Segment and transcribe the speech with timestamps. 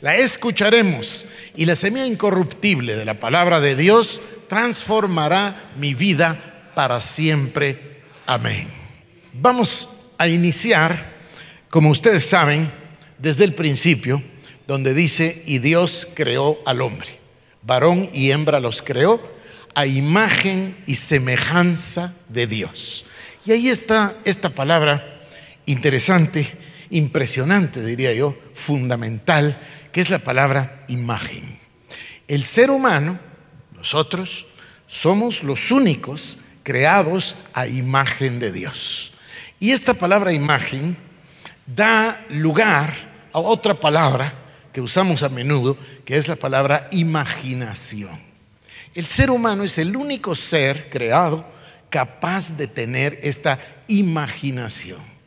[0.00, 1.24] la escucharemos
[1.56, 8.00] y la semilla incorruptible de la palabra de Dios transformará mi vida para siempre.
[8.26, 8.68] Amén.
[9.32, 11.12] Vamos a iniciar,
[11.70, 12.70] como ustedes saben,
[13.18, 14.22] desde el principio,
[14.66, 17.08] donde dice, y Dios creó al hombre.
[17.62, 19.20] Varón y hembra los creó
[19.74, 23.06] a imagen y semejanza de Dios.
[23.44, 25.20] Y ahí está esta palabra
[25.66, 26.48] interesante,
[26.90, 29.58] impresionante, diría yo, fundamental,
[29.92, 31.58] que es la palabra imagen.
[32.26, 33.18] El ser humano,
[33.74, 34.46] nosotros,
[34.86, 39.12] somos los únicos creados a imagen de Dios.
[39.60, 40.96] Y esta palabra imagen
[41.66, 42.92] da lugar
[43.32, 44.32] a otra palabra
[44.72, 48.18] que usamos a menudo, que es la palabra imaginación.
[48.94, 51.44] El ser humano es el único ser creado
[51.90, 55.17] capaz de tener esta imaginación.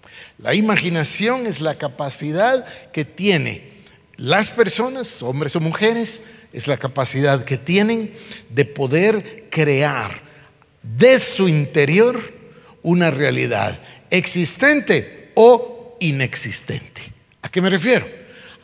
[0.41, 3.71] La imaginación es la capacidad que tiene
[4.17, 8.13] las personas, hombres o mujeres, es la capacidad que tienen
[8.49, 10.11] de poder crear
[10.83, 12.19] de su interior
[12.81, 17.01] una realidad existente o inexistente.
[17.41, 18.07] ¿A qué me refiero?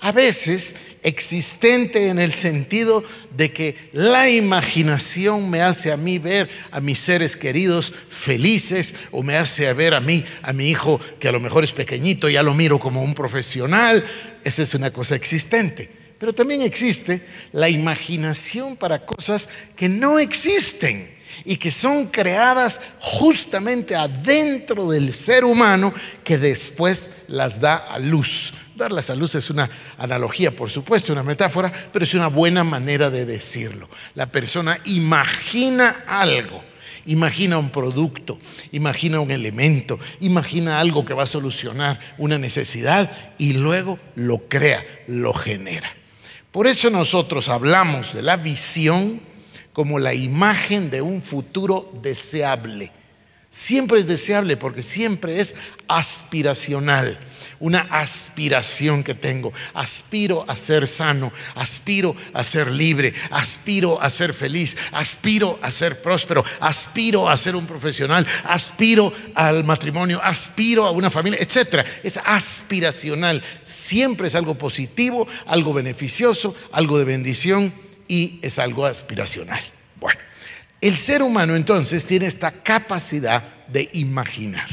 [0.02, 0.76] A veces
[1.08, 3.04] existente en el sentido
[3.36, 9.24] de que la imaginación me hace a mí ver a mis seres queridos felices o
[9.24, 12.44] me hace ver a mí, a mi hijo que a lo mejor es pequeñito, ya
[12.44, 14.04] lo miro como un profesional.
[14.44, 15.90] Esa es una cosa existente.
[16.20, 17.22] Pero también existe
[17.54, 21.10] la imaginación para cosas que no existen
[21.46, 25.94] y que son creadas justamente adentro del ser humano
[26.24, 28.54] que después las da a luz.
[28.78, 29.68] Darlas a luz es una
[29.98, 33.90] analogía, por supuesto, una metáfora, pero es una buena manera de decirlo.
[34.14, 36.64] La persona imagina algo,
[37.08, 38.38] imagina un producto,
[38.72, 44.86] imagina un elemento, imagina algo que va a solucionar una necesidad y luego lo crea,
[45.08, 45.90] lo genera.
[46.52, 49.20] Por eso nosotros hablamos de la visión
[49.74, 52.92] como la imagen de un futuro deseable.
[53.50, 55.56] Siempre es deseable porque siempre es
[55.88, 57.18] aspiracional
[57.60, 59.54] una aspiración que tengo.
[59.74, 66.02] Aspiro a ser sano, aspiro a ser libre, aspiro a ser feliz, aspiro a ser
[66.02, 71.86] próspero, aspiro a ser un profesional, aspiro al matrimonio, aspiro a una familia, etc.
[72.04, 73.44] Es aspiracional.
[73.64, 77.74] Siempre es algo positivo, algo beneficioso, algo de bendición
[78.08, 79.62] y es algo aspiracional.
[80.00, 80.20] Bueno,
[80.82, 84.68] el ser humano entonces tiene esta capacidad de imaginar.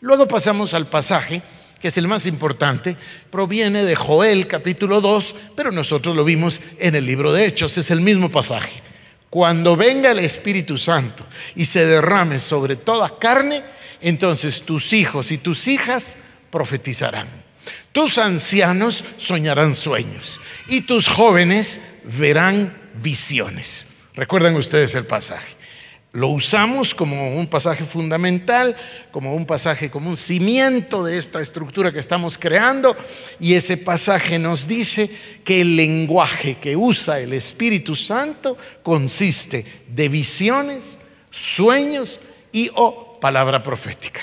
[0.00, 1.42] Luego pasamos al pasaje
[1.80, 2.96] que es el más importante,
[3.30, 7.90] proviene de Joel capítulo 2, pero nosotros lo vimos en el libro de Hechos, es
[7.90, 8.82] el mismo pasaje.
[9.30, 11.24] Cuando venga el Espíritu Santo
[11.54, 13.62] y se derrame sobre toda carne,
[14.00, 16.18] entonces tus hijos y tus hijas
[16.50, 17.28] profetizarán.
[17.92, 23.88] Tus ancianos soñarán sueños y tus jóvenes verán visiones.
[24.14, 25.57] ¿Recuerdan ustedes el pasaje?
[26.18, 28.74] Lo usamos como un pasaje fundamental,
[29.12, 32.96] como un pasaje, como un cimiento de esta estructura que estamos creando.
[33.38, 35.08] Y ese pasaje nos dice
[35.44, 40.98] que el lenguaje que usa el Espíritu Santo consiste de visiones,
[41.30, 42.18] sueños
[42.50, 44.20] y o palabra profética.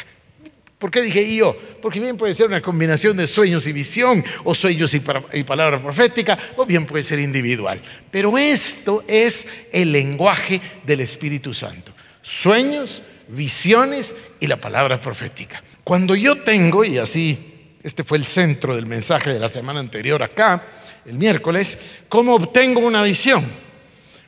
[0.80, 1.56] ¿Por qué dije yo?
[1.81, 5.00] Porque bien puede ser una combinación de sueños y visión, o sueños y,
[5.44, 7.81] palabra profética, o bien puede ser individual.
[8.12, 11.94] Pero esto es el lenguaje del Espíritu Santo.
[12.22, 15.63] Sueños, visiones y la palabra profética.
[15.84, 20.22] Cuando yo tengo, y así, este fue el centro del mensaje de la semana anterior
[20.24, 20.62] acá,
[21.06, 21.78] el miércoles,
[22.09, 23.45] ¿cómo obtengo una visión?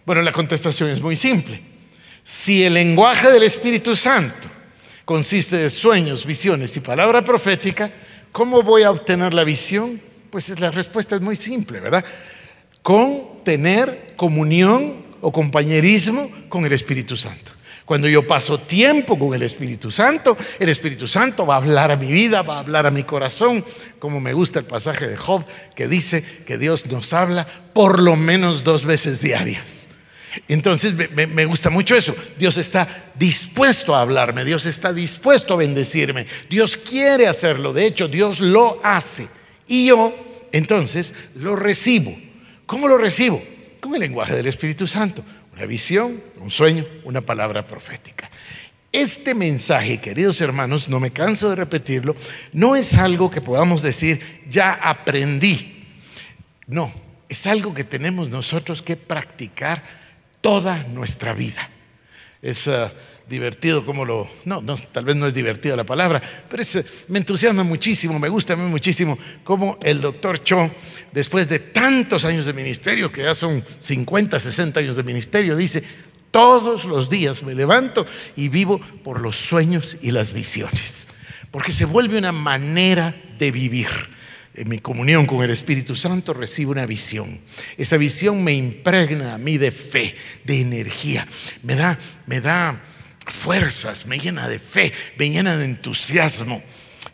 [0.06, 1.60] Bueno, la contestación es muy simple.
[2.24, 4.57] Si el lenguaje del Espíritu Santo
[5.08, 7.90] consiste de sueños, visiones y palabra profética,
[8.34, 10.02] ¿cómo voy a obtener la visión?
[10.30, 12.04] Pues la respuesta es muy simple, ¿verdad?
[12.82, 17.54] Con tener comunión o compañerismo con el Espíritu Santo.
[17.86, 21.96] Cuando yo paso tiempo con el Espíritu Santo, el Espíritu Santo va a hablar a
[21.96, 23.64] mi vida, va a hablar a mi corazón,
[24.00, 28.18] como me gusta el pasaje de Job que dice que Dios nos habla por lo
[28.18, 29.92] menos dos veces diarias.
[30.48, 32.16] Entonces me, gusta mucho eso.
[32.38, 38.08] Dios está dispuesto a hablarme, Dios está dispuesto a bendecirme, Dios quiere hacerlo, de hecho
[38.08, 39.28] Dios lo hace.
[39.68, 40.16] Y yo
[40.52, 42.16] entonces lo recibo.
[42.66, 43.42] ¿Cómo lo recibo?
[43.80, 45.24] Con el lenguaje del Espíritu Santo.
[45.54, 48.30] Una visión, un sueño, una palabra profética.
[48.92, 52.16] Este mensaje, queridos hermanos, no me canso de repetirlo,
[52.54, 55.86] no es algo que podamos decir, ya aprendí.
[56.68, 56.92] No,
[57.30, 59.84] es algo que tenemos nosotros que practicar
[60.42, 61.70] toda nuestra vida.
[62.42, 62.90] Es uh,
[63.30, 64.30] divertido como lo...
[64.46, 68.30] No, no, tal vez no es divertida la palabra, pero es, me entusiasma muchísimo, me
[68.30, 70.70] gusta a mí muchísimo como el doctor Cho,
[71.12, 75.84] después de tantos años de ministerio, que ya son 50, 60 años de ministerio, dice,
[76.32, 78.06] todos los días me levanto
[78.36, 81.08] y vivo por los sueños y las visiones,
[81.52, 84.17] porque se vuelve una manera de vivir
[84.58, 87.40] en mi comunión con el Espíritu Santo recibo una visión.
[87.78, 91.28] Esa visión me impregna a mí de fe, de energía,
[91.62, 92.82] me da, me da
[93.26, 96.62] fuerzas, me llena de fe, me llena de entusiasmo.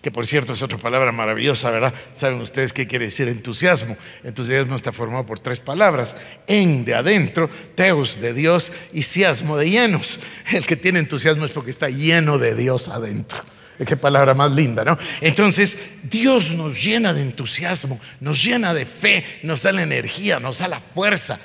[0.02, 1.94] Que por cierto es otra palabra maravillosa, ¿verdad?
[2.14, 3.96] ¿Saben ustedes qué quiere decir entusiasmo?
[4.24, 6.18] Entusiasmo está formado por tres palabras.
[6.48, 10.20] En de adentro, teos de Dios y siasmo de llenos.
[10.52, 13.44] El que tiene entusiasmo es porque está lleno de Dios adentro.
[13.86, 14.98] Qué palabra más linda, ¿no?
[15.22, 20.60] Entonces, Dios nos llena de entusiasmo, nos llena de fe, nos da la energía, nos
[20.60, 21.40] da la fuerza.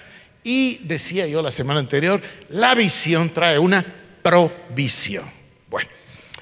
[0.45, 3.85] Y decía yo la semana anterior, la visión trae una
[4.23, 5.25] provisión.
[5.69, 5.91] Bueno,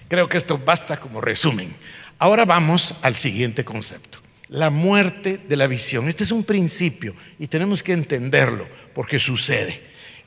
[0.09, 1.75] creo que esto basta como resumen.
[2.19, 4.19] Ahora vamos al siguiente concepto.
[4.49, 6.09] La muerte de la visión.
[6.09, 9.81] Este es un principio y tenemos que entenderlo porque sucede.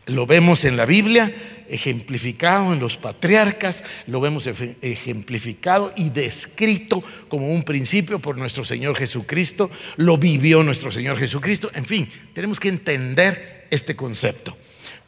[0.07, 1.31] Lo vemos en la Biblia
[1.69, 4.47] ejemplificado en los patriarcas, lo vemos
[4.81, 11.71] ejemplificado y descrito como un principio por nuestro Señor Jesucristo, lo vivió nuestro Señor Jesucristo.
[11.73, 14.57] En fin, tenemos que entender este concepto,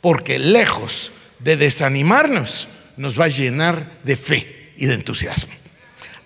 [0.02, 2.68] porque lejos de desanimarnos,
[2.98, 5.54] nos va a llenar de fe y de entusiasmo.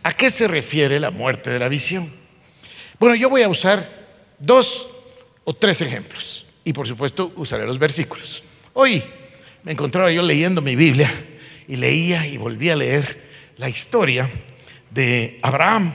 [0.03, 2.11] ¿A qué se refiere la muerte de la visión?
[2.99, 3.87] Bueno, yo voy a usar
[4.39, 4.89] dos
[5.43, 8.43] o tres ejemplos y por supuesto usaré los versículos.
[8.73, 9.03] Hoy
[9.65, 11.11] me encontraba yo leyendo mi Biblia
[11.67, 13.19] y leía y volví a leer
[13.57, 14.29] la historia
[14.91, 15.91] de Abraham.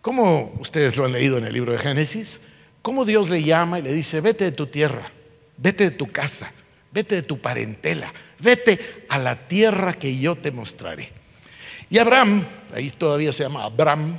[0.00, 2.40] Como ustedes lo han leído en el libro de Génesis,
[2.80, 5.10] cómo Dios le llama y le dice, vete de tu tierra,
[5.58, 6.50] vete de tu casa,
[6.90, 11.10] vete de tu parentela, vete a la tierra que yo te mostraré.
[11.90, 14.18] Y Abraham, ahí todavía se llama Abraham,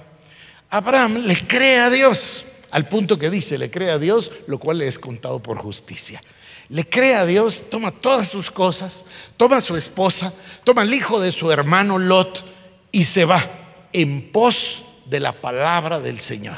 [0.70, 4.78] Abraham le cree a Dios, al punto que dice, le cree a Dios, lo cual
[4.78, 6.22] le es contado por justicia
[6.70, 9.06] le cree a Dios, toma todas sus cosas,
[9.38, 10.34] toma a su esposa,
[10.64, 12.46] toma al hijo de su hermano Lot
[12.92, 13.44] y se va
[13.94, 16.58] en pos de la palabra del Señor,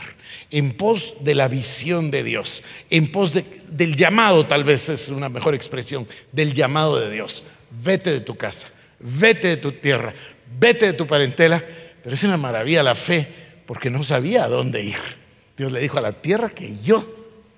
[0.49, 5.29] en pos de la visión de Dios, en pos del llamado, tal vez es una
[5.29, 7.43] mejor expresión, del llamado de Dios.
[7.69, 8.67] Vete de tu casa,
[8.99, 10.13] vete de tu tierra,
[10.57, 11.63] vete de tu parentela,
[12.01, 13.27] pero es una maravilla la fe
[13.65, 14.99] porque no sabía a dónde ir.
[15.57, 17.03] Dios le dijo a la tierra que yo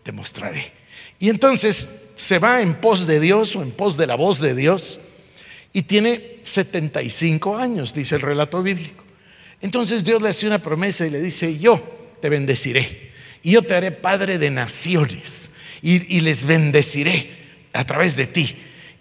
[0.04, 0.79] te mostraré.
[1.20, 4.56] Y entonces se va en pos de Dios o en pos de la voz de
[4.56, 5.00] Dios
[5.74, 9.04] y tiene 75 años, dice el relato bíblico.
[9.62, 11.82] Entonces Dios le hace una promesa y le dice, yo
[12.22, 13.12] te bendeciré
[13.44, 15.52] y yo te haré padre de naciones
[15.82, 17.30] y, les bendeciré
[17.74, 18.56] a través de ti.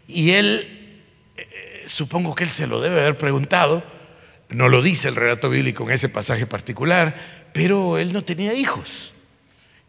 [0.07, 1.05] Y él,
[1.37, 3.83] eh, supongo que él se lo debe haber preguntado,
[4.51, 7.15] no lo dice el relato bíblico en ese pasaje particular,
[7.53, 9.13] pero él no tenía hijos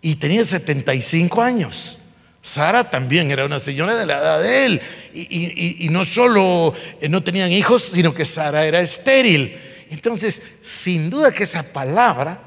[0.01, 1.98] y tenía 75 años.
[2.41, 4.81] Sara también era una señora de la edad de él.
[5.13, 9.57] Y, no solo eh, no tenían hijos, sino que Sara era estéril.
[9.90, 12.40] Entonces, sin duda que esa palabra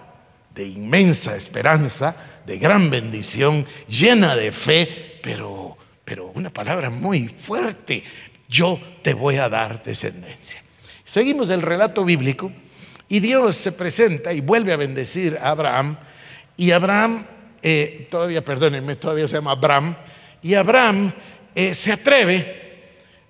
[0.55, 2.15] de inmensa esperanza,
[2.47, 8.03] de gran bendición, llena de fe, pero, pero una palabra muy fuerte,
[8.49, 10.63] yo te voy a dar descendencia.
[11.05, 12.53] Seguimos el relato bíblico
[13.09, 15.99] y Dios se presenta y vuelve a bendecir a Abraham
[16.57, 17.27] y Abraham
[17.63, 19.97] eh, todavía, perdónenme, todavía se llama Abraham,
[20.43, 21.13] y Abraham
[21.55, 22.37] eh, se atreve,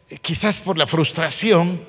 [0.09, 1.81] eh, quizás por la frustración,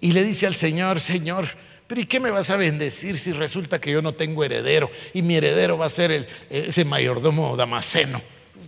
[0.00, 1.46] y le dice al Señor, Señor,
[1.86, 5.22] pero ¿y qué me vas a bendecir si resulta que yo no tengo heredero y
[5.22, 8.20] mi heredero va a ser el, ese mayordomo damasceno?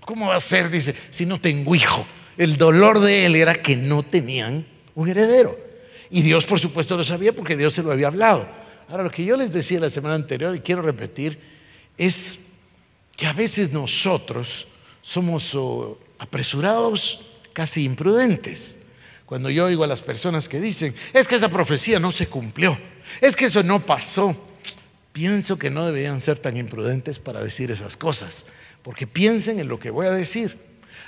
[0.05, 2.07] ¿Cómo va a ser, dice, si no tengo hijo?
[2.37, 5.59] El dolor de él era que no tenían un heredero.
[6.11, 8.49] Y Dios, por supuesto, lo sabía porque Dios se lo había hablado.
[8.89, 11.39] Ahora, lo que yo les decía la semana anterior y quiero repetir
[11.99, 12.48] es
[13.19, 14.69] que a veces nosotros
[15.03, 15.59] somos
[16.21, 18.85] apresurados, casi imprudentes.
[19.27, 22.79] Cuando yo oigo a las personas que dicen, es que esa profecía no se cumplió,
[23.21, 24.37] es que eso no pasó,
[25.13, 28.47] pienso que no deberían ser tan imprudentes para decir esas cosas,
[28.85, 30.57] porque piensen en lo que voy a decir.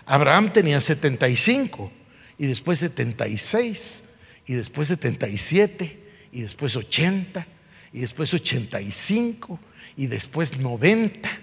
[0.04, 1.92] Abraham tenía 75
[2.38, 4.02] y después 76
[4.46, 6.00] y después 77
[6.32, 7.46] y después 80
[7.92, 9.60] y después 85
[9.96, 11.39] y después 90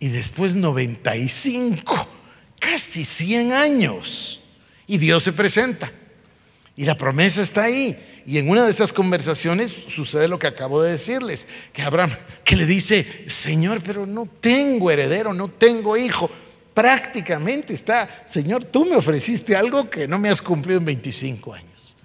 [0.00, 2.08] y después 95.
[2.58, 4.40] casi 100 años.
[4.86, 5.90] Y Dios se presenta.
[6.76, 7.98] Y la promesa está ahí.
[8.24, 12.10] Y en una de esas conversaciones sucede lo que acabo de decirles, que Abraham,
[12.44, 16.30] que le dice, Señor, pero no tengo heredero, no tengo hijo.
[16.74, 21.96] Prácticamente está, Señor, tú me ofreciste algo que no me has cumplido en 25 años.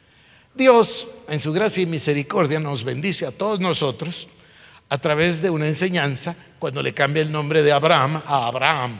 [0.55, 4.27] Dios, en su gracia y misericordia, nos bendice a todos nosotros
[4.89, 8.99] a través de una enseñanza cuando le cambia el nombre de Abraham a Abraham.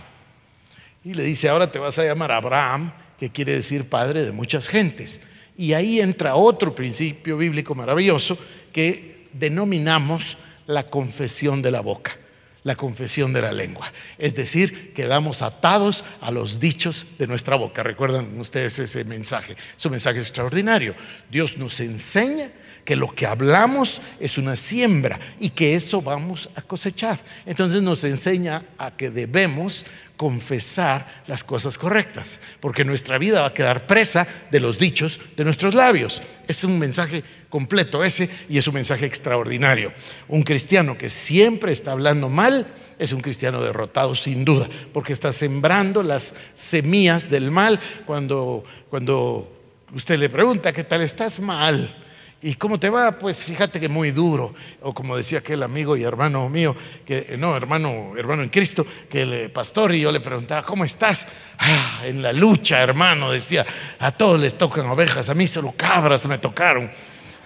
[1.04, 4.68] Y le dice, ahora te vas a llamar Abraham, que quiere decir padre de muchas
[4.68, 5.22] gentes.
[5.58, 8.38] Y ahí entra otro principio bíblico maravilloso
[8.72, 12.18] que denominamos la confesión de la boca,
[12.64, 13.92] la confesión de la lengua.
[14.18, 17.84] Es decir, quedamos atados a los dichos de nuestra boca.
[17.84, 19.56] ¿Recuerdan ustedes ese mensaje?
[19.78, 20.96] Es un mensaje extraordinario.
[21.30, 22.50] Dios nos enseña
[22.86, 27.20] que lo que hablamos es una siembra y que eso vamos a cosechar.
[27.46, 29.86] Entonces nos enseña a que debemos
[30.18, 35.44] confesar las cosas correctas, porque nuestra vida va a quedar presa de los dichos de
[35.44, 36.22] nuestros labios.
[36.48, 39.94] Es un mensaje completo ese y es un mensaje extraordinario.
[40.28, 42.66] Un cristiano que siempre está hablando mal
[42.98, 49.54] es un cristiano derrotado sin duda, porque está sembrando las semillas del mal cuando, cuando
[49.94, 51.96] usted le pregunta, ¿qué tal estás mal?
[52.42, 53.20] ¿Y cómo te va?
[53.20, 54.56] Pues fíjate que muy duro.
[54.82, 59.22] O como decía aquel amigo y hermano mío, que no, hermano, hermano en Cristo, que
[59.22, 61.28] el pastor y yo le preguntaba, ¿cómo estás?
[61.60, 63.64] Ah, en la lucha, hermano, decía,
[64.00, 66.90] a todos les tocan ovejas, a mí solo cabras me tocaron.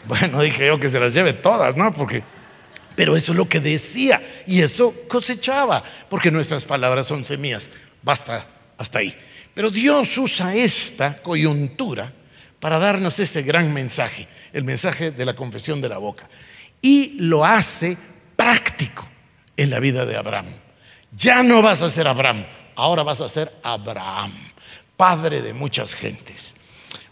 [0.07, 1.93] Bueno, dije yo que se las lleve todas, ¿no?
[1.93, 2.23] Porque,
[2.95, 7.71] pero eso es lo que decía y eso cosechaba, porque nuestras palabras son semillas.
[8.01, 8.45] Basta
[8.77, 9.13] hasta ahí.
[9.53, 12.13] Pero Dios usa esta coyuntura
[12.59, 16.27] para darnos ese gran mensaje el mensaje de la confesión de la boca.
[16.81, 17.97] Y lo hace
[18.35, 19.07] práctico
[19.55, 20.47] en la vida de Abraham.
[21.15, 22.45] Ya no vas a ser Abraham,
[22.75, 24.33] ahora vas a ser Abraham,
[24.95, 26.55] padre de muchas gentes.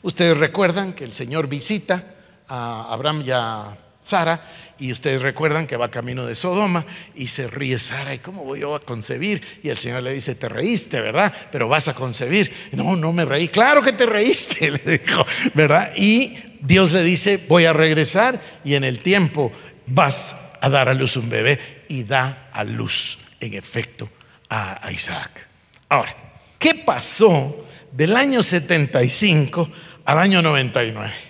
[0.01, 2.14] Ustedes recuerdan que el Señor visita
[2.47, 4.39] a Abraham y a Sara
[4.77, 6.85] y ustedes recuerdan que va camino de Sodoma
[7.15, 9.41] y se ríe Sara, ¿y cómo voy yo a concebir?
[9.63, 11.33] Y el Señor le dice, te reíste, ¿verdad?
[11.51, 12.53] Pero vas a concebir.
[12.73, 13.47] No, no me reí.
[13.47, 15.93] Claro que te reíste, le dijo, ¿verdad?
[15.95, 19.51] Y Dios le dice, voy a regresar y en el tiempo
[19.87, 24.09] vas a dar a luz un bebé y da a luz, en efecto,
[24.49, 25.47] a, Isaac.
[25.89, 26.15] Ahora,
[26.59, 29.69] ¿qué pasó del año 75
[30.05, 31.24] al año 99?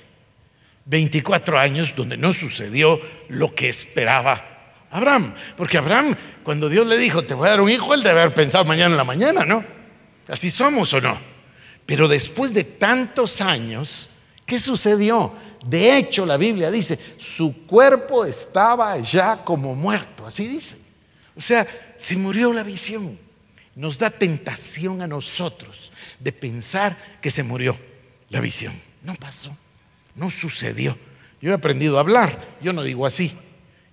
[0.86, 3.00] 24 años donde no sucedió
[3.30, 4.44] lo que esperaba
[4.92, 5.34] Abraham.
[5.58, 8.34] Porque Abraham, cuando Dios le dijo, te voy a dar un hijo, él debe haber
[8.34, 9.63] pensado mañana en la mañana, ¿no?
[10.27, 11.20] Así somos o no.
[11.86, 14.10] Pero después de tantos años,
[14.46, 15.34] ¿Qué sucedió?
[15.65, 20.77] De hecho, la Biblia dice, su cuerpo estaba ya como muerto, así dice.
[21.36, 23.18] O sea, se murió la visión.
[23.75, 27.77] Nos da tentación a nosotros de pensar que se murió
[28.30, 28.74] la visión.
[29.01, 29.56] No pasó,
[30.15, 30.98] no sucedió.
[31.41, 33.34] Yo he aprendido a hablar, yo no digo así.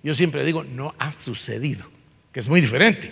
[0.01, 1.85] Yo siempre digo, no ha sucedido,
[2.31, 3.11] que es muy diferente.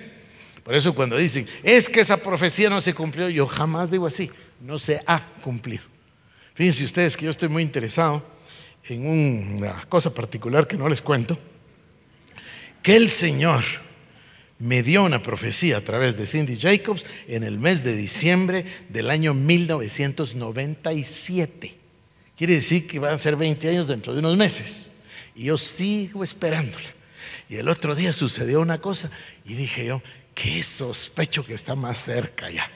[0.63, 4.29] Por eso cuando dicen, es que esa profecía no se cumplió, yo jamás digo así,
[4.59, 5.83] no se ha cumplido.
[6.53, 8.23] Fíjense ustedes que yo estoy muy interesado
[8.87, 11.39] en una cosa particular que no les cuento,
[12.83, 13.63] que el Señor
[14.59, 19.09] me dio una profecía a través de Cindy Jacobs en el mes de diciembre del
[19.09, 21.80] año 1997.
[22.41, 24.89] Quiere decir que van a ser 20 años dentro de unos meses.
[25.35, 26.89] Y yo sigo esperándola.
[27.47, 29.11] Y el otro día sucedió una cosa
[29.45, 30.01] y dije yo,
[30.33, 32.67] qué sospecho que está más cerca ya.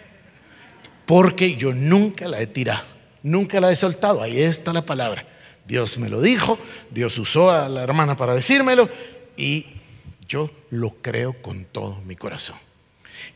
[1.07, 2.83] Porque yo nunca la he tirado.
[3.23, 4.21] Nunca la he soltado.
[4.21, 5.27] Ahí está la palabra.
[5.65, 6.59] Dios me lo dijo,
[6.91, 8.87] Dios usó a la hermana para decírmelo
[9.35, 9.65] y
[10.29, 12.57] yo lo creo con todo mi corazón.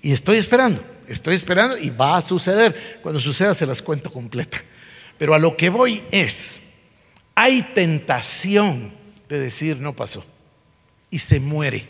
[0.04, 3.00] Y estoy esperando, estoy esperando y va a suceder.
[3.02, 4.62] Cuando suceda se las cuento completa.
[5.20, 6.70] Pero a lo que voy es,
[7.36, 8.92] hay tentación
[9.30, 10.26] de decir no pasó
[11.12, 11.88] y se muere.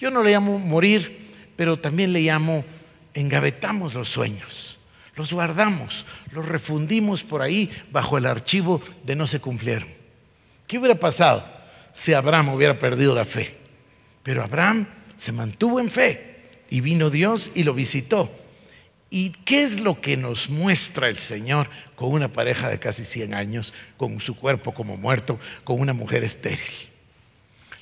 [0.00, 2.64] Yo no le llamo morir, pero también le llamo
[3.12, 4.72] engavetamos los sueños
[5.14, 9.88] los guardamos, los refundimos por ahí bajo el archivo de no se cumplieron.
[10.66, 11.44] ¿Qué hubiera pasado
[11.92, 13.58] si Abraham hubiera perdido la fe?
[14.22, 18.30] Pero Abraham se mantuvo en fe y vino Dios y lo visitó.
[19.10, 21.68] ¿Y qué es lo que nos muestra el Señor
[22.02, 26.24] con una pareja de casi 100 años, con su cuerpo como muerto, con una mujer
[26.24, 26.66] estéril?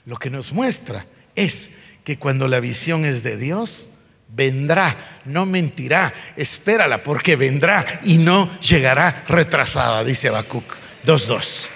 [0.05, 3.89] Lo que nos muestra es que cuando la visión es de Dios,
[4.29, 10.71] vendrá, no mentirá, espérala porque vendrá y no llegará retrasada, dice Habacuc
[11.07, 11.69] 2.2.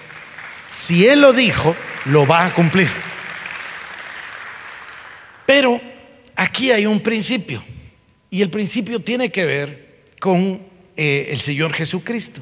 [0.67, 1.75] Si Él lo dijo,
[2.05, 2.91] lo va a cumplir.
[5.47, 5.81] Pero
[6.35, 7.63] aquí hay un principio
[8.29, 12.41] y el principio tiene que ver con eh, el Señor Jesucristo.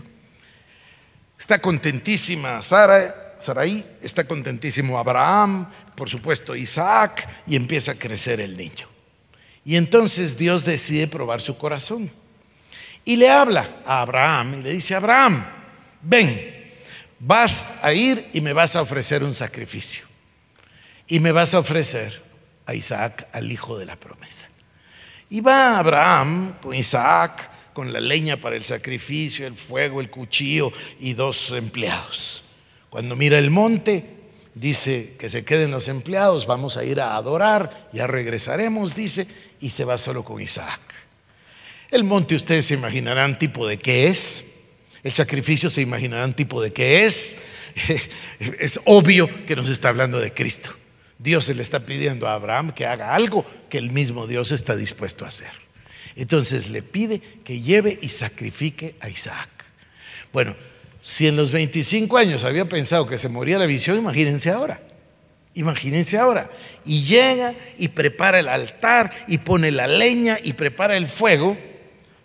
[1.38, 8.55] Está contentísima Sara, Saraí, está contentísimo Abraham, por supuesto Isaac, y empieza a crecer el
[8.55, 8.88] niño.
[9.65, 12.12] Y entonces Dios decide probar su corazón.
[13.05, 15.45] Y le habla a Abraham y le dice, Abraham,
[16.01, 16.72] ven,
[17.19, 20.05] vas a ir y me vas a ofrecer un sacrificio.
[21.07, 22.22] Y me vas a ofrecer
[22.65, 24.48] a Isaac, al hijo de la promesa.
[25.29, 30.72] Y va Abraham con Isaac, con la leña para el sacrificio, el fuego, el cuchillo
[31.00, 32.44] y dos empleados.
[32.89, 34.06] Cuando mira el monte,
[34.56, 39.27] dice que se queden los empleados, vamos a ir a adorar, ya regresaremos, dice,
[39.60, 40.80] y se va solo con Isaac.
[41.89, 44.46] El monte ustedes se imaginarán tipo de qué es,
[45.03, 47.39] el sacrificio se imaginarán tipo de qué es,
[48.60, 50.72] es obvio que nos está hablando de Cristo.
[51.20, 54.75] Dios se le está pidiendo a Abraham que haga algo que el mismo Dios está
[54.75, 55.62] dispuesto a hacer.
[56.15, 59.50] Entonces le pide que lleve y sacrifique a Isaac.
[60.32, 60.55] Bueno,
[61.01, 64.79] si en los 25 años había pensado que se moría la visión, imagínense ahora.
[65.55, 66.50] Imagínense ahora.
[66.86, 71.58] Y llega y prepara el altar y pone la leña y prepara el fuego.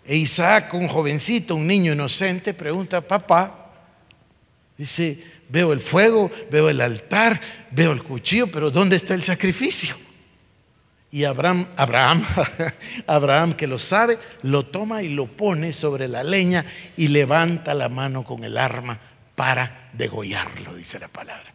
[0.05, 3.71] E Isaac, un jovencito, un niño inocente, pregunta, papá,
[4.75, 9.95] dice, veo el fuego, veo el altar, veo el cuchillo, pero ¿dónde está el sacrificio?
[11.11, 12.25] Y Abraham, Abraham,
[13.07, 16.65] Abraham que lo sabe, lo toma y lo pone sobre la leña
[16.97, 18.99] y levanta la mano con el arma
[19.35, 21.53] para degollarlo, dice la palabra.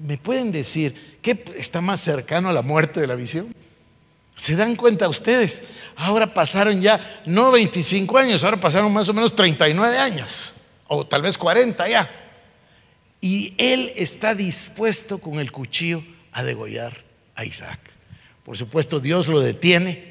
[0.00, 3.54] ¿Me pueden decir qué está más cercano a la muerte de la visión?
[4.36, 5.64] ¿Se dan cuenta ustedes?
[5.96, 10.54] Ahora pasaron ya no 25 años, ahora pasaron más o menos 39 años,
[10.88, 12.10] o tal vez 40 ya.
[13.20, 17.04] Y él está dispuesto con el cuchillo a degollar
[17.36, 17.91] a Isaac.
[18.44, 20.04] Por supuesto, Dios lo detiene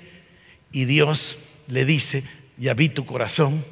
[0.72, 2.24] y Dios le dice,
[2.58, 3.64] ya vi tu corazón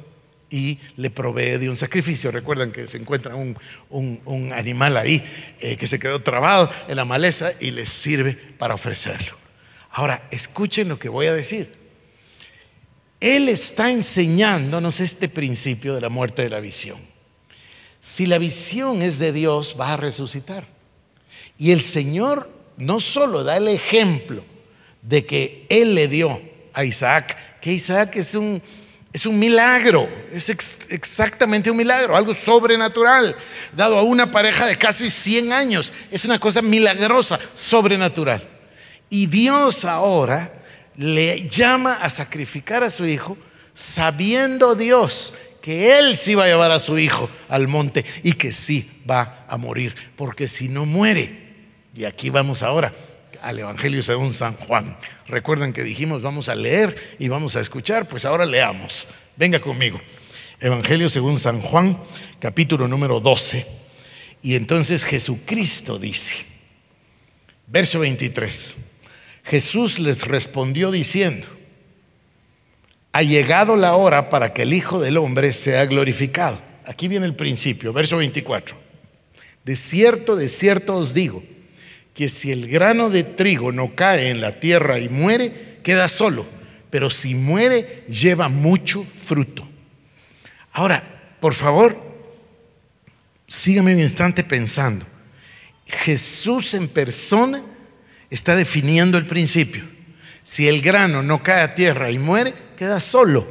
[0.50, 2.30] y le provee de un sacrificio.
[2.30, 5.24] Recuerdan que se encuentra un, animal ahí
[5.60, 9.38] eh, que se quedó trabado en la maleza y les sirve para ofrecerlo.
[9.90, 11.72] Ahora, escuchen lo que voy a decir.
[13.20, 16.98] Él está enseñándonos este principio de la muerte de la visión.
[18.00, 20.66] Si la visión es de Dios, va a resucitar.
[21.58, 24.42] Y el Señor no solo da el ejemplo
[25.02, 26.40] de que Él le dio
[26.74, 28.62] a Isaac, que Isaac es un,
[29.12, 30.48] es un milagro, es
[30.90, 33.34] exactamente un milagro, algo sobrenatural,
[33.74, 35.92] dado a una pareja de casi 100 años.
[36.10, 38.46] Es una cosa milagrosa, sobrenatural.
[39.08, 40.52] Y Dios ahora
[40.96, 43.36] le llama a sacrificar a su hijo,
[43.74, 48.52] sabiendo Dios que Él sí va a llevar a su hijo al monte y que
[48.52, 51.38] sí va a morir, porque si no muere,
[51.94, 52.92] y aquí vamos ahora
[53.42, 54.96] al Evangelio según San Juan.
[55.26, 59.06] Recuerden que dijimos vamos a leer y vamos a escuchar, pues ahora leamos.
[59.36, 60.00] Venga conmigo.
[60.60, 61.98] Evangelio según San Juan,
[62.38, 63.66] capítulo número 12.
[64.42, 66.36] Y entonces Jesucristo dice,
[67.66, 68.76] verso 23,
[69.44, 71.46] Jesús les respondió diciendo,
[73.12, 76.60] ha llegado la hora para que el Hijo del Hombre sea glorificado.
[76.84, 78.76] Aquí viene el principio, verso 24.
[79.64, 81.42] De cierto, de cierto os digo,
[82.14, 86.46] que si el grano de trigo no cae en la tierra y muere, queda solo,
[86.90, 89.66] pero si muere, lleva mucho fruto.
[90.72, 91.02] Ahora,
[91.40, 91.96] por favor,
[93.46, 95.06] sígame un instante pensando.
[95.86, 97.62] Jesús en persona
[98.28, 99.82] está definiendo el principio.
[100.44, 103.46] Si el grano no cae a tierra y muere, queda solo.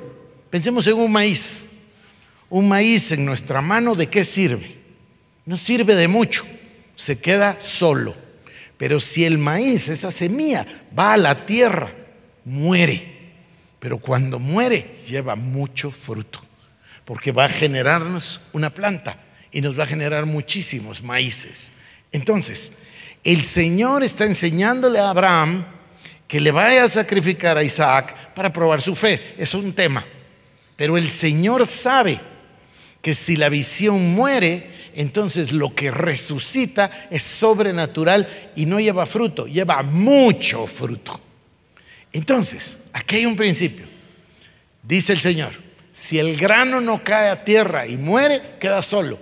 [0.50, 1.66] Pensemos en un maíz.
[2.50, 4.76] Un maíz en nuestra mano, ¿de qué sirve?
[5.46, 6.44] No sirve de mucho,
[6.96, 8.16] se queda solo.
[8.80, 10.66] Pero si el maíz, esa semilla,
[10.98, 11.92] va a la tierra,
[12.46, 13.04] muere.
[13.78, 16.40] Pero cuando muere, lleva mucho fruto.
[17.04, 19.18] Porque va a generarnos una planta
[19.52, 21.74] y nos va a generar muchísimos maíces.
[22.14, 22.78] Entonces,
[23.26, 25.66] el Señor está enseñándole a Abraham
[26.26, 29.36] que le vaya a sacrificar a Isaac para probar su fe.
[29.38, 30.06] Es un tema.
[30.78, 32.18] Pero el Señor sabe
[33.02, 39.48] que si la visión muere, entonces lo que resucita es sobrenatural y no lleva fruto,
[39.48, 41.20] lleva mucho fruto.
[42.12, 43.86] Entonces, aquí hay un principio.
[44.84, 45.52] Dice el Señor,
[45.92, 49.20] si el grano no cae a tierra y muere, queda solo.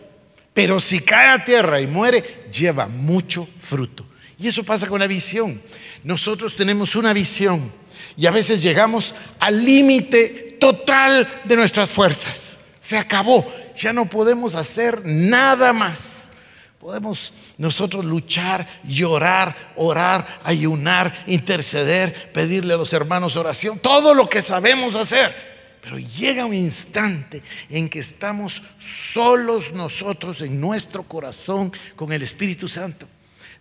[0.53, 4.05] Pero si cae a tierra y muere, lleva mucho fruto.
[4.39, 5.61] Y eso pasa con la visión.
[6.03, 7.71] Nosotros tenemos una visión
[8.15, 12.59] y a veces llegamos al límite total de nuestras fuerzas.
[12.79, 13.45] Se acabó
[13.77, 16.33] ya no podemos hacer nada más.
[16.79, 24.41] Podemos nosotros luchar, llorar, orar, ayunar, interceder, pedirle a los hermanos oración, todo lo que
[24.41, 25.57] sabemos hacer.
[25.81, 32.67] Pero llega un instante en que estamos solos nosotros en nuestro corazón con el Espíritu
[32.67, 33.07] Santo.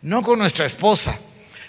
[0.02, 1.18] No con nuestra esposa,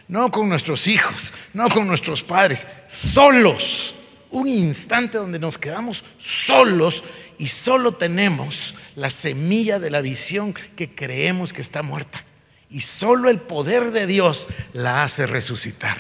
[0.08, 3.94] no con nuestros hijos, no con nuestros padres, solos.
[4.32, 7.04] Un instante donde nos quedamos solos
[7.38, 12.24] y solo tenemos la semilla de la visión que creemos que está muerta.
[12.70, 15.98] Y solo el poder de Dios la hace resucitar.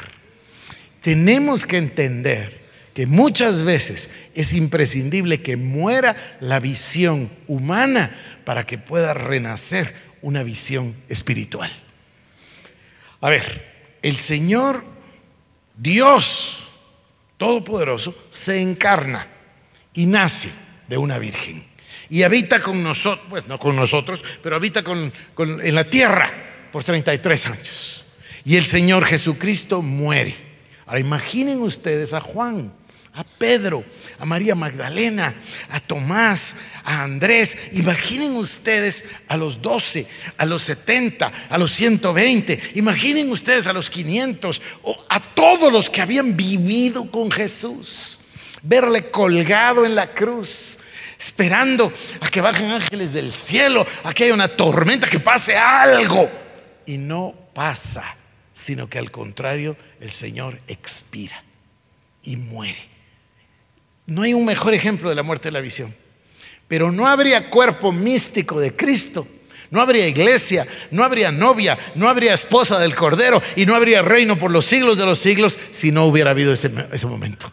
[1.02, 8.12] Tenemos que entender que muchas veces es imprescindible que muera la visión humana
[8.44, 11.72] para que pueda renacer una visión espiritual.
[13.22, 14.84] A ver, el Señor
[15.78, 16.64] Dios
[17.38, 19.28] Todopoderoso se encarna
[19.94, 20.50] y nace
[20.88, 21.66] de una virgen
[22.10, 26.32] y habita con nosotros, pues no con nosotros, pero habita con, en la tierra
[26.72, 28.06] por 33 años.
[28.46, 30.36] Y el Señor Jesucristo muere.
[30.86, 32.72] Ahora imaginen ustedes a Juan
[33.18, 33.84] a Pedro,
[34.20, 35.36] a María Magdalena,
[35.72, 37.70] a Tomás, a Andrés.
[37.74, 40.06] Imaginen ustedes a los 12,
[40.38, 42.74] a los 70, a los 120.
[42.76, 48.20] Imaginen ustedes a los 500, o a todos los que habían vivido con Jesús.
[48.62, 50.80] Verle colgado en la cruz,
[51.18, 51.92] esperando
[52.22, 56.30] a que bajen ángeles del cielo, a que haya una tormenta, que pase algo.
[56.86, 58.16] Y no pasa,
[58.54, 61.44] sino que al contrario, el Señor expira
[62.24, 62.78] y muere.
[64.06, 65.94] No hay un mejor ejemplo de la muerte de la visión.
[66.68, 69.28] Pero no habría cuerpo místico de Cristo.
[69.70, 74.38] No habría iglesia, no habría novia, no habría esposa del Cordero y no habría reino
[74.38, 77.52] por los siglos de los siglos si no hubiera habido ese, ese momento.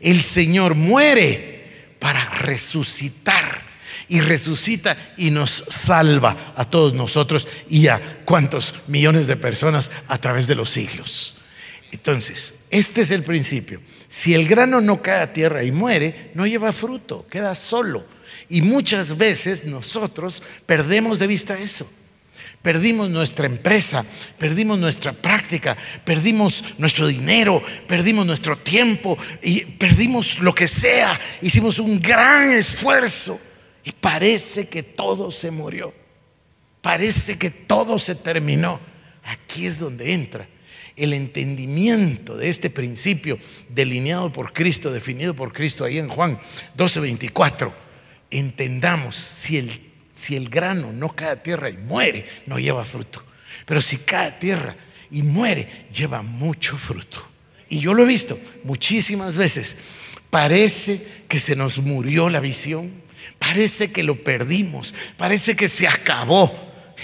[0.00, 3.68] El Señor muere para resucitar
[4.08, 10.18] y resucita y nos salva a todos nosotros y a cuantos millones de personas a
[10.18, 11.40] través de los siglos.
[11.92, 13.80] Entonces, este es el principio.
[14.08, 18.04] Si el grano no cae a tierra y muere, no lleva fruto, queda solo.
[18.48, 21.90] Y muchas veces nosotros perdemos de vista eso.
[22.62, 24.04] Perdimos nuestra empresa,
[24.36, 31.18] perdimos nuestra práctica, perdimos nuestro dinero, perdimos nuestro tiempo y perdimos lo que sea.
[31.40, 33.40] Hicimos un gran esfuerzo
[33.84, 35.94] y parece que todo se murió.
[36.82, 38.80] Parece que todo se terminó.
[39.24, 40.48] Aquí es donde entra
[40.98, 46.40] el entendimiento de este principio delineado por Cristo, definido por Cristo ahí en Juan
[46.76, 47.72] 12:24,
[48.30, 49.87] entendamos si el,
[50.18, 53.22] si el grano no cae a tierra y muere, no lleva fruto.
[53.64, 54.74] Pero si cae a tierra
[55.12, 57.24] y muere, lleva mucho fruto.
[57.68, 59.76] Y yo lo he visto muchísimas veces.
[60.28, 62.90] Parece que se nos murió la visión,
[63.38, 66.52] parece que lo perdimos, parece que se acabó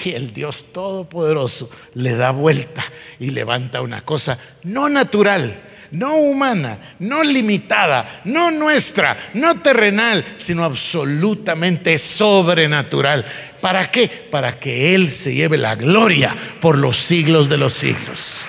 [0.04, 2.84] y el Dios Todopoderoso le da vuelta
[3.20, 5.63] y levanta una cosa no natural,
[5.94, 13.24] no humana, no limitada, no nuestra, no terrenal, sino absolutamente sobrenatural.
[13.60, 14.08] ¿Para qué?
[14.30, 18.44] Para que Él se lleve la gloria por los siglos de los siglos.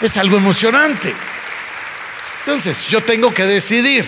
[0.00, 1.12] Es algo emocionante.
[2.40, 4.04] Entonces, yo tengo que decidir.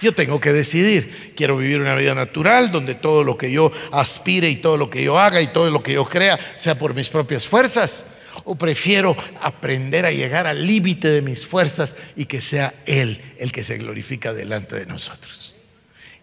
[0.00, 4.48] Yo tengo que decidir quiero vivir una vida natural donde todo lo que yo aspire
[4.48, 7.08] y todo lo que yo haga y todo lo que yo crea sea por mis
[7.08, 8.06] propias fuerzas.
[8.44, 13.52] O prefiero aprender a llegar al límite de mis fuerzas y que sea Él el
[13.52, 15.56] que se glorifica delante de nosotros.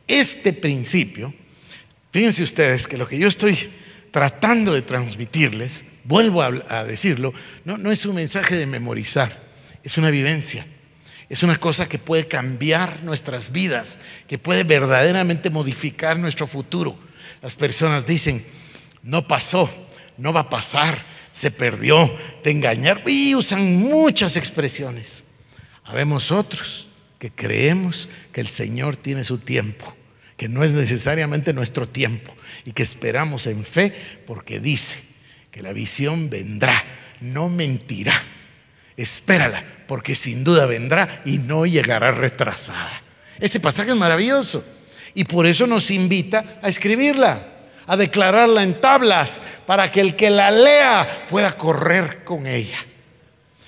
[0.08, 1.34] Este principio,
[2.12, 3.58] fíjense ustedes que lo que yo estoy
[4.12, 7.34] tratando de transmitirles, vuelvo a, decirlo,
[7.66, 9.36] no, no es un mensaje de memorizar,
[9.84, 10.66] es una vivencia.
[11.32, 17.00] Es una cosa que puede cambiar nuestras vidas, que puede verdaderamente modificar nuestro futuro.
[17.42, 18.44] Las personas dicen,
[19.02, 19.70] no pasó,
[20.18, 22.14] no va a pasar, se perdió,
[22.44, 25.24] te engañaron y usan muchas expresiones.
[25.84, 26.90] Habemos otros
[27.20, 29.96] que creemos que el Señor tiene su tiempo,
[30.38, 33.94] que no es necesariamente nuestro tiempo y que esperamos en fe
[34.26, 35.00] porque dice
[35.52, 36.84] que la visión vendrá,
[37.20, 38.14] no mentirá.
[38.98, 43.02] Espérala, porque sin duda vendrá y no llegará retrasada.
[43.40, 44.64] Ese pasaje es maravilloso
[45.14, 47.46] y por eso nos invita a escribirla,
[47.92, 52.78] a declararla en tablas, para que el que la lea pueda correr con ella.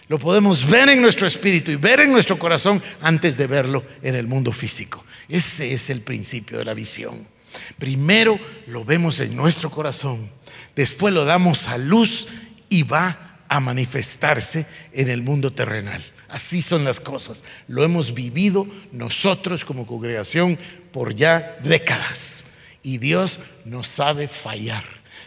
[0.08, 4.16] Lo podemos ver en nuestro espíritu y ver en nuestro corazón antes de verlo en
[4.16, 5.04] el mundo físico.
[5.28, 7.28] Ese es el principio de la visión.
[7.78, 10.30] Primero lo vemos en nuestro corazón,
[10.74, 12.28] después lo damos a luz
[12.70, 16.02] y va a manifestarse en el mundo terrenal.
[16.30, 17.44] Así son las cosas.
[17.68, 20.58] Lo hemos vivido nosotros como congregación
[20.94, 22.53] por ya décadas.
[22.84, 24.84] Y Dios no sabe fallar.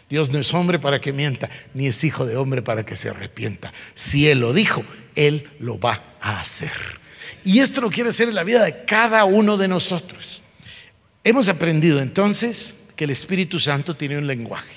[0.08, 3.08] Dios no es hombre para que mienta, ni es hijo de hombre para que se
[3.08, 3.72] arrepienta.
[3.94, 4.84] Si Él lo dijo,
[5.16, 6.70] Él lo va a hacer.
[7.42, 10.42] Y esto lo quiere hacer en la vida de cada uno de nosotros.
[11.24, 14.74] Hemos aprendido entonces que el Espíritu Santo tiene un lenguaje.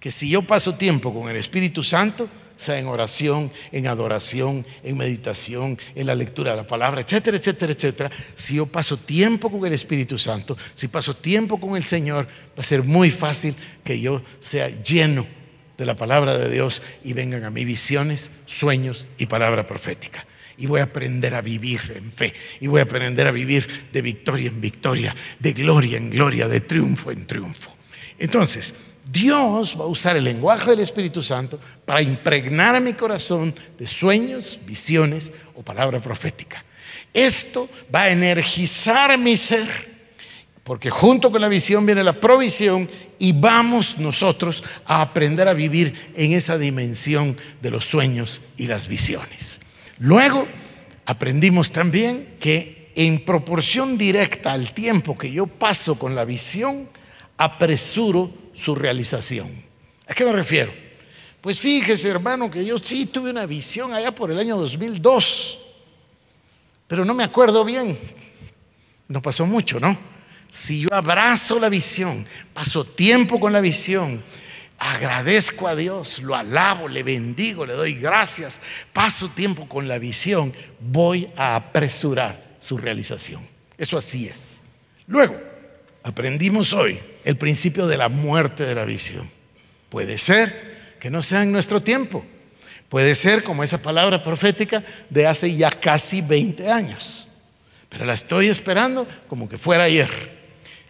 [0.00, 4.98] Que si yo paso tiempo con el Espíritu Santo, sea en oración, en adoración, en
[4.98, 8.10] meditación, en la lectura de la palabra, etcétera, etcétera, etcétera.
[8.34, 12.60] Si yo paso tiempo con el Espíritu Santo, si paso tiempo con el Señor, va
[12.60, 15.26] a ser muy fácil que yo sea lleno
[15.78, 20.26] de la palabra de Dios y vengan a mí visiones, sueños y palabra profética.
[20.58, 22.34] Y voy a aprender a vivir en fe.
[22.58, 26.60] Y voy a aprender a vivir de victoria en victoria, de gloria en gloria, de
[26.60, 27.72] triunfo en triunfo.
[28.18, 28.74] Entonces,
[29.10, 33.86] Dios va a usar el lenguaje del Espíritu Santo para impregnar a mi corazón de
[33.86, 36.62] sueños, visiones o palabra profética.
[37.14, 39.66] Esto va a energizar mi ser,
[40.62, 46.12] porque junto con la visión viene la provisión y vamos nosotros a aprender a vivir
[46.14, 49.60] en esa dimensión de los sueños y las visiones.
[49.98, 50.46] Luego
[51.06, 56.88] aprendimos también que en proporción directa al tiempo que yo paso con la visión,
[57.38, 59.48] apresuro su realización.
[60.06, 60.72] ¿A qué me refiero?
[61.40, 65.66] Pues fíjese, hermano, que yo sí tuve una visión allá por el año 2002,
[66.88, 67.96] pero no me acuerdo bien.
[69.06, 69.96] No pasó mucho, ¿no?
[70.48, 74.22] Si yo abrazo la visión, paso tiempo con la visión,
[74.78, 78.60] agradezco a Dios, lo alabo, le bendigo, le doy gracias,
[78.92, 83.46] paso tiempo con la visión, voy a apresurar su realización.
[83.76, 84.64] Eso así es.
[85.06, 85.40] Luego,
[86.02, 89.30] aprendimos hoy el principio de la muerte de la visión.
[89.88, 92.24] Puede ser que no sea en nuestro tiempo.
[92.88, 97.28] Puede ser como esa palabra profética de hace ya casi 20 años.
[97.88, 100.08] Pero la estoy esperando como que fuera ayer.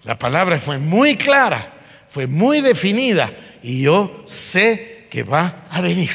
[0.04, 1.72] La palabra fue muy clara,
[2.08, 3.30] fue muy definida
[3.62, 6.12] y yo sé que va a venir.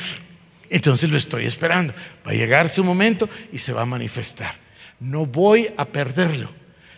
[0.70, 1.94] Entonces lo estoy esperando.
[2.26, 4.56] Va a llegar su momento y se va a manifestar.
[5.00, 6.50] No voy a perderlo.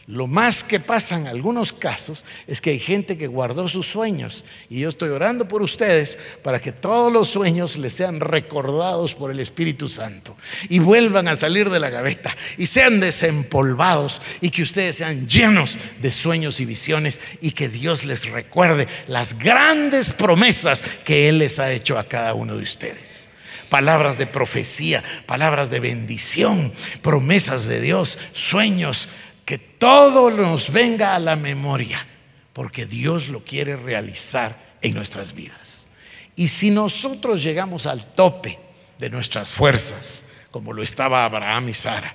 [0.07, 4.45] Lo más que pasa en algunos casos es que hay gente que guardó sus sueños
[4.69, 9.31] y yo estoy orando por ustedes para que todos los sueños les sean recordados por
[9.31, 10.37] el Espíritu Santo
[10.69, 15.79] y vuelvan a salir de la gaveta y sean desempolvados y que ustedes sean llenos
[15.99, 21.57] de sueños y visiones y que Dios les recuerde las grandes promesas que Él les
[21.57, 23.31] ha hecho a cada uno de ustedes.
[23.69, 29.09] Palabras de profecía, palabras de bendición, promesas de Dios, sueños,
[29.45, 32.05] que todo nos venga a la memoria,
[32.51, 35.88] porque Dios lo quiere realizar en nuestras vidas.
[36.36, 38.60] Y si nosotros llegamos al tope
[38.99, 42.13] de nuestras fuerzas, como lo estaba Abraham y Sara,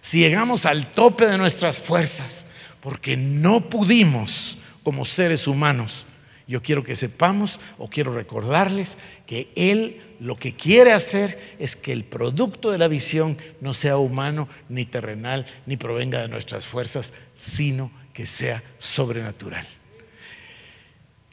[0.00, 2.48] si llegamos al tope de nuestras fuerzas,
[2.80, 6.04] porque no pudimos como seres humanos,
[6.46, 11.92] yo quiero que sepamos o quiero recordarles que Él lo que quiere hacer es que
[11.92, 17.12] el producto de la visión no sea humano, ni terrenal, ni provenga de nuestras fuerzas,
[17.34, 19.66] sino que sea sobrenatural.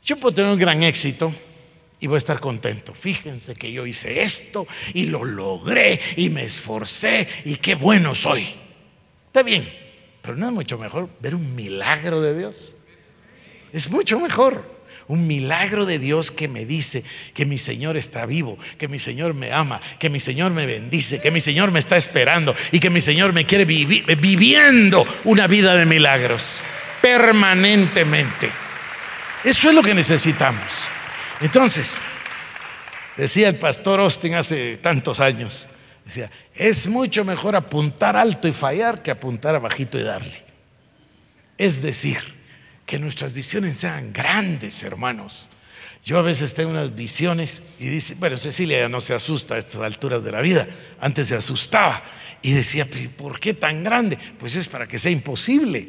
[0.03, 1.33] Yo puedo tener un gran éxito
[1.99, 2.93] y voy a estar contento.
[2.93, 8.47] Fíjense que yo hice esto y lo logré y me esforcé y qué bueno soy.
[9.27, 9.71] Está bien,
[10.21, 12.75] pero no es mucho mejor ver un milagro de Dios.
[13.71, 14.70] Es mucho mejor
[15.11, 19.33] un milagro de Dios que me dice que mi Señor está vivo, que mi Señor
[19.33, 22.89] me ama, que mi Señor me bendice, que mi Señor me está esperando y que
[22.89, 26.61] mi Señor me quiere viviendo una vida de milagros
[27.01, 28.49] permanentemente.
[29.43, 30.85] Eso es lo que necesitamos.
[31.41, 31.97] Entonces,
[33.17, 35.67] decía el pastor Austin hace tantos años,
[36.05, 40.41] decía, es mucho mejor apuntar alto y fallar que apuntar bajito y darle.
[41.57, 42.40] Es decir,
[42.91, 45.47] que nuestras visiones sean grandes, hermanos.
[46.03, 49.59] Yo a veces tengo unas visiones y dice, bueno, Cecilia ya no se asusta a
[49.59, 50.67] estas alturas de la vida,
[50.99, 52.03] antes se asustaba
[52.41, 54.17] y decía, ¿por qué tan grande?
[54.37, 55.87] Pues es para que sea imposible.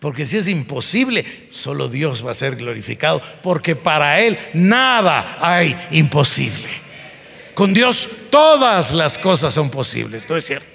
[0.00, 5.76] Porque si es imposible, solo Dios va a ser glorificado, porque para Él nada hay
[5.90, 6.70] imposible.
[7.52, 10.73] Con Dios todas las cosas son posibles, ¿no es cierto?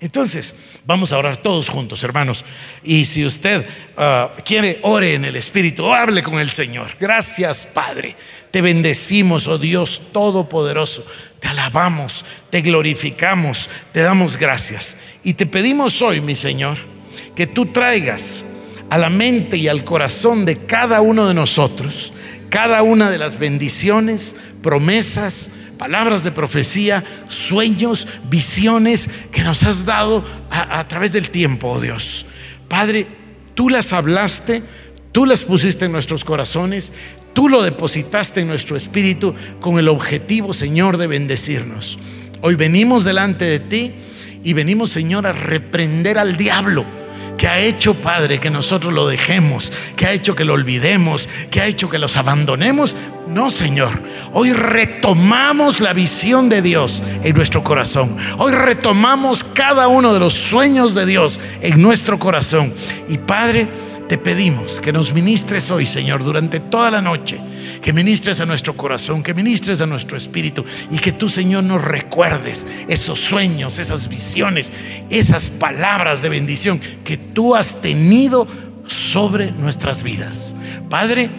[0.00, 0.54] Entonces,
[0.86, 2.44] vamos a orar todos juntos, hermanos.
[2.82, 6.88] Y si usted ah, quiere, ore en el Espíritu, hable con el Señor.
[6.98, 8.16] Gracias, Padre.
[8.50, 11.04] Te bendecimos, oh Dios Todopoderoso.
[11.38, 14.96] Te alabamos, te glorificamos, te damos gracias.
[15.22, 16.78] Y te pedimos hoy, mi Señor,
[17.34, 18.44] que tú traigas
[18.88, 22.12] a la mente y al corazón de cada uno de nosotros
[22.50, 30.22] cada una de las bendiciones, promesas, palabras de profecía, sueños, visiones que nos has dado
[30.50, 32.26] a, través del tiempo, oh Dios.
[32.68, 33.06] Padre,
[33.54, 34.62] tú las hablaste,
[35.10, 36.92] tú las pusiste en nuestros corazones,
[37.32, 41.98] tú lo depositaste en nuestro espíritu con el objetivo, Señor, de bendecirnos.
[42.42, 43.92] Hoy venimos delante de ti
[44.42, 46.84] Y venimos, Señor, a reprender al diablo
[47.40, 51.62] que ha hecho, Padre, que nosotros lo dejemos, que ha hecho que lo olvidemos, que
[51.62, 52.96] ha hecho que los abandonemos.
[53.30, 53.90] No, Señor.
[54.32, 58.16] Hoy retomamos la visión de Dios en nuestro corazón.
[58.38, 62.72] Hoy retomamos cada uno de los sueños de Dios en nuestro corazón.
[63.08, 63.68] Y Padre,
[64.08, 67.38] te pedimos que nos ministres hoy, Señor, durante toda la noche
[67.80, 71.82] que ministres a nuestro corazón, que ministres a nuestro espíritu y que tú, Señor, nos
[71.82, 74.72] recuerdes esos sueños, esas visiones,
[75.08, 78.46] esas palabras de bendición que tú has tenido
[78.86, 80.54] sobre nuestras vidas.
[80.90, 81.30] Padre,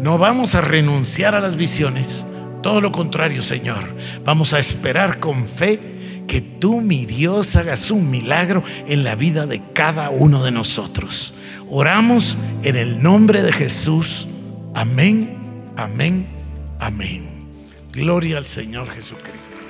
[0.00, 2.26] no vamos a renunciar a las visiones,
[2.62, 3.84] todo lo contrario, Señor,
[4.24, 9.46] vamos a esperar con fe que tú, mi Dios, hagas un milagro en la vida
[9.46, 11.34] de cada uno de nosotros.
[11.68, 14.28] Oramos en el nombre de Jesús.
[14.74, 15.40] Amén
[15.80, 16.26] Amén,
[16.78, 17.22] amén.
[17.90, 19.69] Gloria al Señor Jesucristo.